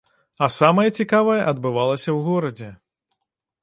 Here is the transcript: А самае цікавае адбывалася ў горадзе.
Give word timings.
А 0.45 0.47
самае 0.59 0.85
цікавае 0.99 1.37
адбывалася 1.53 2.07
ў 2.17 2.19
горадзе. 2.33 2.69